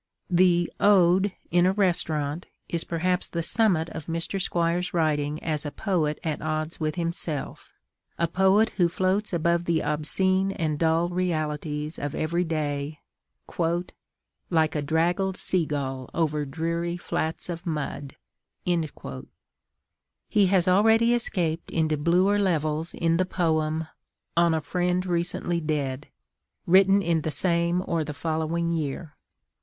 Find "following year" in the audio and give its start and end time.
28.15-29.15